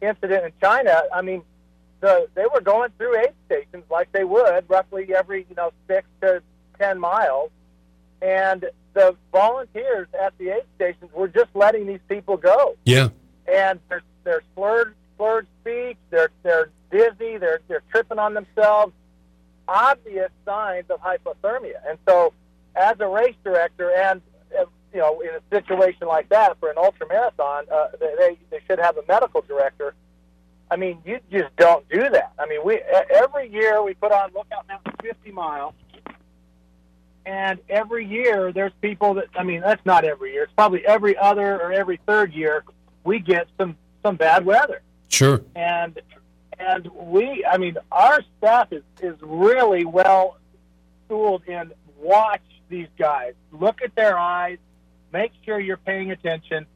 [0.00, 1.42] incident in China, I mean,
[2.00, 6.06] the they were going through aid stations like they would roughly every you know six
[6.22, 6.42] to
[6.78, 7.50] ten miles,
[8.24, 13.08] and the volunteers at the aid stations were just letting these people go Yeah.
[13.52, 15.96] and they're they're slurred slurred speech.
[16.10, 17.36] They're they're dizzy.
[17.38, 18.92] They're they're tripping on themselves.
[19.66, 21.76] Obvious signs of hypothermia.
[21.88, 22.32] And so,
[22.76, 24.20] as a race director, and
[24.92, 28.78] you know, in a situation like that for an ultra marathon, uh, they they should
[28.78, 29.94] have a medical director.
[30.70, 32.32] I mean, you just don't do that.
[32.38, 35.74] I mean, we every year we put on Lookout Mountain 50 miles,
[37.26, 40.44] and every year there's people that I mean, that's not every year.
[40.44, 42.64] It's probably every other or every third year
[43.04, 45.40] we get some some bad weather, Sure.
[45.54, 45.98] and
[46.58, 50.38] and we I mean, our staff is is really well
[51.06, 54.58] schooled in watch these guys, look at their eyes,
[55.12, 56.66] make sure you're paying attention.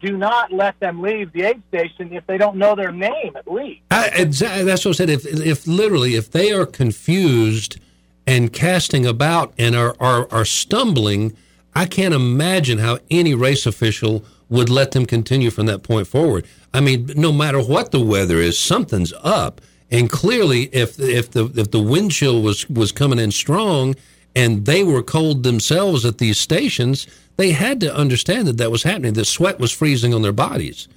[0.00, 3.50] Do not let them leave the aid station if they don't know their name at
[3.50, 3.82] least.
[3.90, 4.64] I, exactly.
[4.64, 5.10] That's what I said.
[5.10, 7.78] If, if literally, if they are confused
[8.26, 11.36] and casting about and are, are, are stumbling,
[11.74, 16.46] I can't imagine how any race official would let them continue from that point forward.
[16.74, 19.60] I mean, no matter what the weather is, something's up.
[19.90, 23.96] And clearly, if if the if the wind chill was was coming in strong,
[24.36, 27.06] and they were cold themselves at these stations,
[27.36, 29.14] they had to understand that that was happening.
[29.14, 30.88] That sweat was freezing on their bodies.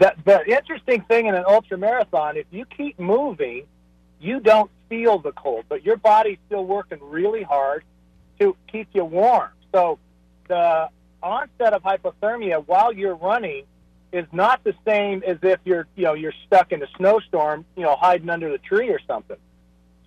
[0.00, 3.66] The, the interesting thing in an ultra marathon, if you keep moving,
[4.20, 7.84] you don't feel the cold, but your body's still working really hard
[8.40, 9.50] to keep you warm.
[9.72, 9.98] So
[10.48, 10.88] the
[11.22, 13.64] onset of hypothermia while you're running
[14.12, 17.82] is not the same as if you're you know you're stuck in a snowstorm, you
[17.82, 19.36] know, hiding under the tree or something.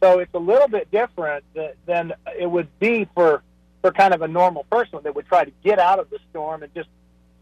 [0.02, 1.44] So it's a little bit different
[1.86, 3.44] than it would be for
[3.82, 6.64] for kind of a normal person that would try to get out of the storm
[6.64, 6.90] and just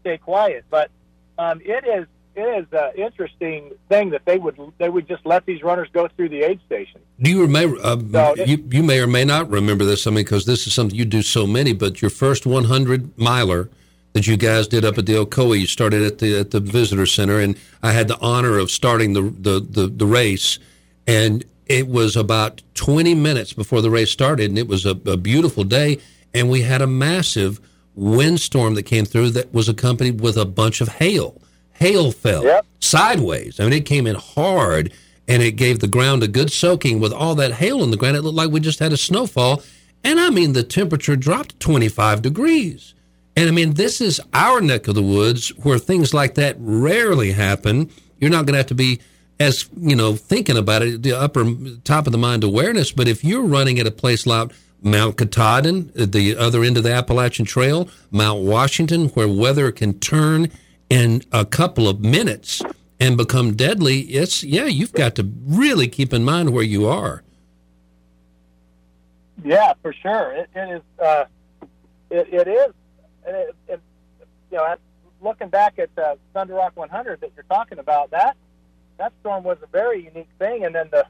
[0.00, 0.64] stay quiet.
[0.70, 0.90] But
[1.38, 5.46] um, it is it is an interesting thing that they would they would just let
[5.46, 7.00] these runners go through the aid station.
[7.20, 7.76] Do you remember?
[7.82, 10.06] Uh, No, it- you you may or may not remember this.
[10.06, 11.72] I mean, because this is something you do so many.
[11.72, 13.68] But your first 100 miler
[14.12, 17.06] that you guys did up at the Ocoee, you started at the at the visitor
[17.06, 20.58] center, and I had the honor of starting the the the, the race,
[21.06, 25.16] and it was about 20 minutes before the race started, and it was a, a
[25.16, 25.98] beautiful day,
[26.34, 27.60] and we had a massive
[27.94, 31.40] windstorm that came through that was accompanied with a bunch of hail.
[31.80, 32.66] Hail fell Yep.
[32.80, 33.58] sideways.
[33.58, 34.92] I mean, it came in hard
[35.26, 38.16] and it gave the ground a good soaking with all that hail in the ground.
[38.16, 39.62] It looked like we just had a snowfall.
[40.04, 42.94] And I mean, the temperature dropped 25 degrees.
[43.36, 47.32] And I mean, this is our neck of the woods where things like that rarely
[47.32, 47.90] happen.
[48.18, 49.00] You're not going to have to be
[49.38, 51.46] as, you know, thinking about it, the upper
[51.84, 52.92] top of the mind awareness.
[52.92, 54.50] But if you're running at a place like
[54.82, 59.98] Mount Katahdin, at the other end of the Appalachian Trail, Mount Washington, where weather can
[59.98, 60.50] turn
[60.90, 62.62] in a couple of minutes
[62.98, 67.22] and become deadly, it's, yeah, you've got to really keep in mind where you are.
[69.42, 70.32] Yeah, for sure.
[70.32, 70.82] It, it is.
[71.02, 71.24] Uh,
[72.10, 72.72] it, it is.
[73.26, 73.80] And it, it,
[74.50, 74.74] you know,
[75.22, 78.36] looking back at uh, Thunder Rock 100 that you're talking about, that
[78.98, 80.64] that storm was a very unique thing.
[80.64, 81.06] And then the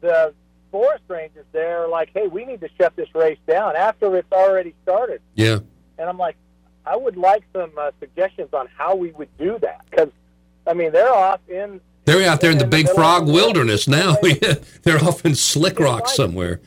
[0.00, 0.34] the
[0.70, 4.32] forest rangers there are like, hey, we need to shut this race down after it's
[4.32, 5.20] already started.
[5.34, 5.58] Yeah.
[5.98, 6.36] And I'm like,
[6.84, 10.10] I would like some uh, suggestions on how we would do that because,
[10.66, 11.80] I mean, they're off in.
[12.04, 14.16] They're out there in the Big middle Frog the Wilderness now.
[14.82, 16.60] They're off in Slick Rock somewhere.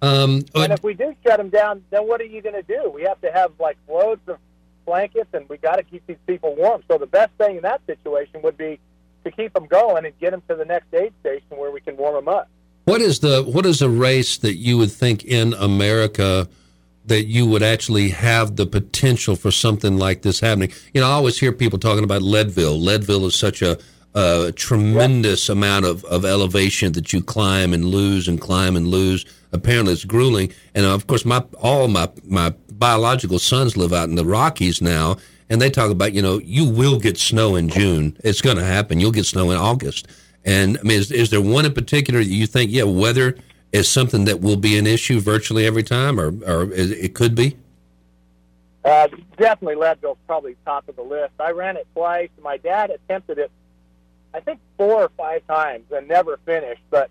[0.00, 2.90] Um, And if we do shut them down, then what are you going to do?
[2.90, 4.38] We have to have like loads of
[4.86, 6.82] blankets, and we got to keep these people warm.
[6.88, 8.80] So the best thing in that situation would be
[9.24, 11.98] to keep them going and get them to the next aid station where we can
[11.98, 12.48] warm them up.
[12.84, 16.48] What is the what is a race that you would think in America
[17.06, 20.72] that you would actually have the potential for something like this happening?
[20.92, 22.78] You know, I always hear people talking about Leadville.
[22.78, 23.78] Leadville is such a,
[24.14, 29.24] a tremendous amount of, of elevation that you climb and lose and climb and lose.
[29.52, 30.52] Apparently, it's grueling.
[30.74, 35.16] And of course, my all my my biological sons live out in the Rockies now,
[35.48, 38.16] and they talk about you know you will get snow in June.
[38.24, 39.00] It's going to happen.
[39.00, 40.06] You'll get snow in August.
[40.44, 43.36] And I mean, is, is there one in particular that you think, yeah, weather
[43.72, 47.56] is something that will be an issue virtually every time, or or it could be?
[48.84, 51.32] Uh, definitely, Leadville's probably top of the list.
[51.38, 52.30] I ran it twice.
[52.42, 53.50] My dad attempted it
[54.32, 56.82] I think four or five times and never finished.
[56.90, 57.10] But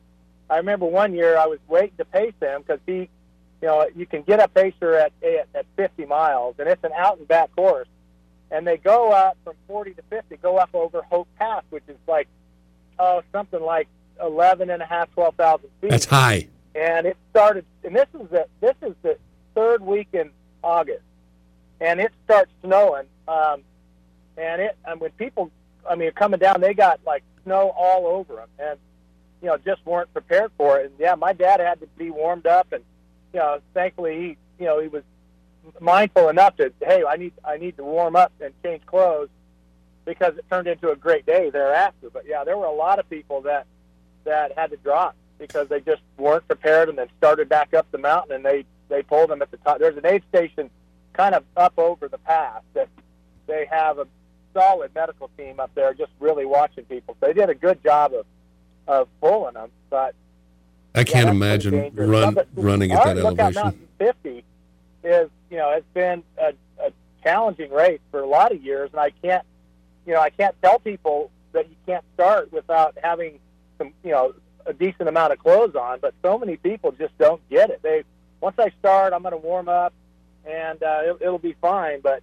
[0.50, 3.10] I remember one year I was waiting to pace him because he,
[3.62, 6.92] you know, you can get a pacer at, at at 50 miles, and it's an
[6.96, 7.88] out and back course,
[8.52, 11.98] and they go up from 40 to 50, go up over Hope Pass, which is
[12.08, 12.28] like,
[12.98, 13.88] oh, something like
[14.22, 15.90] 11 and a half, 12,000 feet.
[15.90, 16.48] That's high.
[16.76, 17.66] and it started.
[17.84, 19.18] And this is the this is the
[19.56, 20.32] third week in
[20.64, 21.04] August,
[21.82, 23.08] and it starts snowing.
[23.28, 23.64] Um,
[24.38, 25.52] and it and when people,
[25.90, 28.80] I mean, coming down, they got like snow all over them, and
[29.42, 30.88] you know, just weren't prepared for it.
[30.88, 32.84] And yeah, my dad had to be warmed up, and
[33.34, 35.04] you know, thankfully he, you know, he was
[35.80, 39.30] mindful enough to, hey, I need I need to warm up and change clothes
[40.06, 42.10] because it turned into a great day thereafter.
[42.12, 43.66] But yeah, there were a lot of people that
[44.24, 47.98] that had to drop because they just weren't prepared and then started back up the
[47.98, 49.80] mountain and they they pulled them at the top.
[49.80, 50.70] There's an aid station
[51.14, 52.90] kind of up over the pass that
[53.48, 54.08] they have a
[54.54, 57.16] solid medical team up there just really watching people.
[57.20, 58.26] So they did a good job of
[58.88, 60.16] of pulling them, but
[60.96, 63.54] I can't that's imagine run, But running at that elevation.
[63.54, 64.44] Mountain 50
[65.04, 66.54] is, you know, it's been a,
[66.84, 66.92] a
[67.24, 69.46] challenging race for a lot of years, and I can't,
[70.08, 73.40] you know, I can't tell people that you can't start without having
[73.80, 74.34] some, you know,
[74.68, 76.00] a decent amount of clothes on.
[76.00, 77.82] But so many people just don't get it.
[77.82, 78.04] They
[78.42, 79.94] once I start, I'm going to warm up,
[80.46, 82.02] and uh, it, it'll be fine.
[82.02, 82.22] But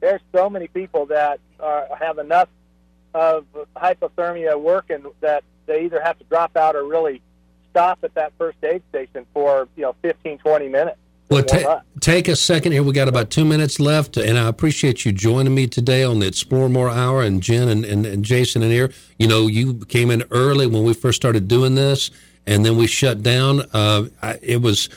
[0.00, 2.48] there's so many people that are, have enough
[3.14, 3.46] of
[3.76, 7.20] hypothermia working that they either have to drop out or really
[7.70, 10.98] stop at that first aid station for you know 15 20 minutes
[11.30, 12.82] Well, ta- take a second here.
[12.82, 16.26] We got about two minutes left, and I appreciate you joining me today on the
[16.26, 17.22] Explore More Hour.
[17.22, 18.90] And Jen and, and, and Jason in here.
[19.18, 22.10] You know, you came in early when we first started doing this,
[22.46, 23.60] and then we shut down.
[23.74, 24.88] Uh, I, it was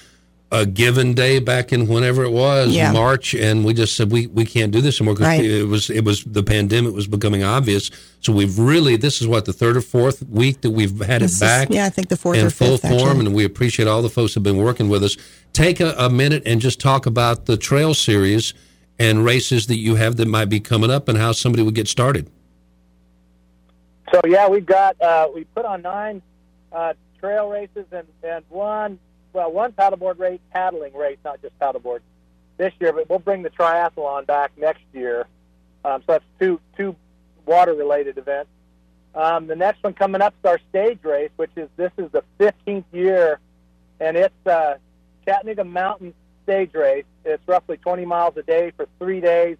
[0.54, 2.91] a given day back in whenever it was Yeah.
[2.91, 5.45] March, and we just said we, we can't do this anymore because Right.
[5.45, 7.89] it was it was the pandemic was becoming obvious.
[8.20, 11.32] So we've really this is what the third or fourth week that we've had This
[11.32, 13.26] it is- back yeah, I think the fourth in or full fifth, form, actually.
[13.28, 15.16] and we appreciate all the folks that have been working with us.
[15.54, 18.54] Take a, a minute and just talk about the trail series
[18.99, 21.88] and races that you have that might be coming up, and how somebody would get
[21.88, 22.30] started.
[24.12, 26.22] so yeah we've got uh, we put on nine
[26.74, 28.99] uh, trail races and, and one
[29.34, 31.99] well one paddleboard race paddling race not just paddleboard
[32.57, 35.25] this year but we'll bring the triathlon back next year
[35.86, 36.95] um, so that's two two
[37.45, 38.49] water related events
[39.13, 42.23] um, the next one coming up is our stage race which is this is the
[42.39, 43.39] 15th year
[43.99, 44.75] and it's uh,
[45.25, 46.13] Chattanooga Mountain
[46.43, 47.05] Stage Race.
[47.23, 49.57] It's roughly 20 miles a day for three days.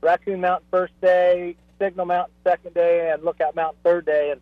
[0.00, 4.30] Raccoon Mountain first day, Signal Mountain second day, and Lookout Mountain third day.
[4.30, 4.40] And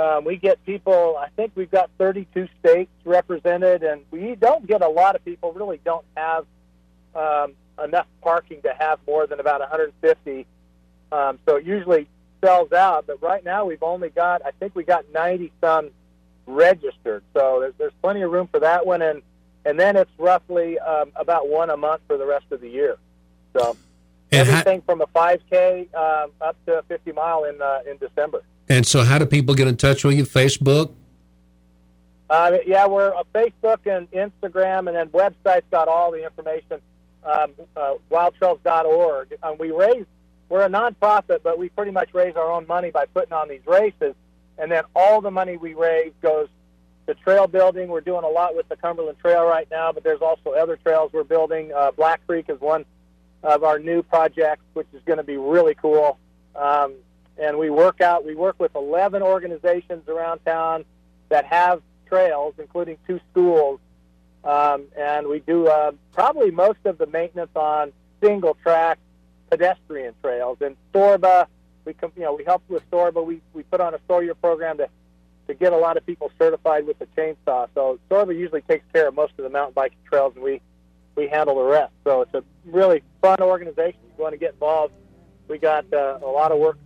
[0.00, 1.16] um, we get people.
[1.18, 5.52] I think we've got 32 states represented, and we don't get a lot of people.
[5.52, 6.46] Really, don't have
[7.14, 10.46] um, enough parking to have more than about 150.
[11.12, 12.08] Um, so it usually
[12.42, 13.06] sells out.
[13.06, 14.40] But right now, we've only got.
[14.44, 15.90] I think we got 90 some
[16.46, 17.22] registered.
[17.34, 19.20] So there's, there's plenty of room for that one, and
[19.66, 22.96] and then it's roughly um, about one a month for the rest of the year.
[23.54, 23.76] So
[24.32, 27.96] And, how, everything from a 5K um, up to a 50 mile in uh, in
[27.98, 28.42] December.
[28.68, 30.24] and so, how do people get in touch with you?
[30.24, 30.94] Facebook.
[32.28, 36.80] Uh, yeah, we're on Facebook and Instagram, and then website's got all the information.
[37.24, 39.36] Um, uh, wildtrails.org.
[39.42, 40.06] Um, we raise.
[40.48, 43.66] We're a nonprofit, but we pretty much raise our own money by putting on these
[43.66, 44.14] races,
[44.58, 46.48] and then all the money we raise goes
[47.08, 47.88] to trail building.
[47.88, 51.12] We're doing a lot with the Cumberland Trail right now, but there's also other trails
[51.12, 51.72] we're building.
[51.72, 52.84] Uh, Black Creek is one
[53.42, 56.18] of our new project, which is going to be really cool.
[56.54, 56.94] Um,
[57.38, 58.24] and we work out.
[58.24, 60.84] We work with 11 organizations around town
[61.30, 63.80] that have trails, including two schools,
[64.44, 68.98] um, and we do uh, probably most of the maintenance on single track
[69.50, 70.58] pedestrian trails.
[70.60, 71.46] And SORBA,
[71.84, 73.24] we com- you know we help with SORBA.
[73.24, 74.88] We we put on a Sawyer program to
[75.48, 77.68] to get a lot of people certified with the chainsaw.
[77.74, 80.60] So SORBA usually takes care of most of the mountain biking trails, and we
[81.20, 81.92] we handle the rest.
[82.04, 84.00] So it's a really fun organization.
[84.04, 84.94] If you want to get involved,
[85.48, 86.78] we got uh, a lot of work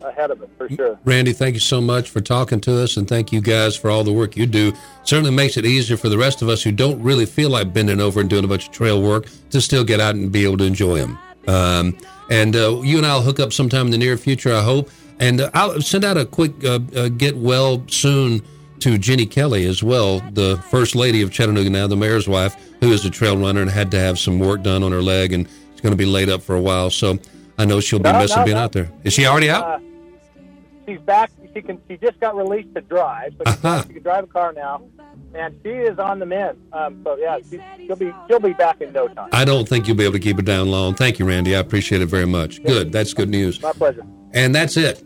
[0.00, 0.98] ahead of us for sure.
[1.04, 4.04] Randy, thank you so much for talking to us, and thank you guys for all
[4.04, 4.72] the work you do.
[5.04, 8.00] Certainly makes it easier for the rest of us who don't really feel like bending
[8.00, 10.56] over and doing a bunch of trail work to still get out and be able
[10.58, 11.18] to enjoy them.
[11.46, 11.98] Um,
[12.30, 14.90] and uh, you and I'll hook up sometime in the near future, I hope.
[15.18, 18.42] And uh, I'll send out a quick uh, uh, get well soon
[18.80, 22.92] to Jenny Kelly as well, the first lady of Chattanooga now, the mayor's wife, who
[22.92, 25.46] is a trail runner and had to have some work done on her leg and
[25.74, 26.90] is going to be laid up for a while.
[26.90, 27.18] So
[27.58, 28.62] I know she'll be No, missing no, being no.
[28.62, 28.90] out there.
[29.04, 29.64] Is she already out?
[29.64, 29.78] Uh,
[30.86, 31.30] she's back.
[31.54, 31.80] She can.
[31.88, 33.82] She just got released to drive, so Uh-huh.
[33.86, 34.82] she can drive a car now,
[35.34, 36.58] and she is on the mend.
[36.72, 39.30] Um, so yeah, she, she'll be she'll be back in no time.
[39.32, 40.94] I don't think you'll be able to keep her down long.
[40.94, 41.56] Thank you, Randy.
[41.56, 42.62] I appreciate it very much.
[42.62, 42.92] Good.
[42.92, 43.60] That's good news.
[43.62, 44.04] My pleasure.
[44.34, 45.02] And that's it.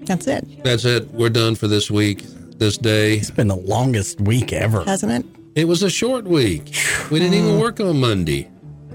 [0.00, 1.08] That's it, That's it.
[1.12, 2.24] We're done for this week,
[2.62, 3.16] this day.
[3.16, 4.84] It's been the longest week ever.
[4.84, 5.26] hasn't it?
[5.60, 6.72] It was a short week.
[7.10, 8.48] We didn't even work on Monday.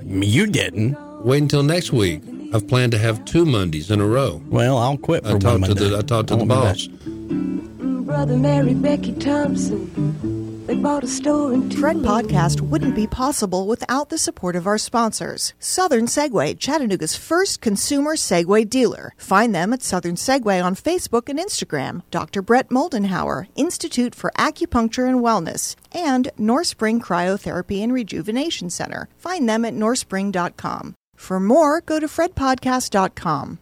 [0.06, 0.98] You didn't.
[1.26, 2.22] Wait until next week.
[2.54, 4.42] I've planned to have two Mondays in a row.
[4.48, 6.88] Well, I'll quit for I one talked to the I talked to I the boss.
[8.08, 9.92] Brother Mary Becky Thompson,
[10.68, 14.78] they bought a store in Fred Podcast wouldn't be possible without the support of our
[14.78, 15.54] sponsors.
[15.60, 19.14] Southern Segway, Chattanooga's first consumer Segway dealer.
[19.18, 22.04] Find them at Southern Segway on Facebook and Instagram.
[22.12, 22.42] Dr.
[22.42, 29.08] Brett Moldenhauer, Institute for Acupuncture and Wellness, and North Spring Cryotherapy and Rejuvenation Center.
[29.18, 30.96] Find them at northspring.com.
[31.16, 33.60] For more, go to fredpodcast.com.